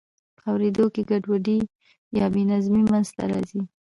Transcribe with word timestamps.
په 0.37 0.43
اوریدو 0.51 0.85
کې 0.93 1.01
ګډوډي 1.09 1.59
یا 2.17 2.25
بې 2.33 2.41
نظمي 2.51 2.83
منځ 2.91 3.07
ته 3.15 3.23
راځي. 3.31 3.61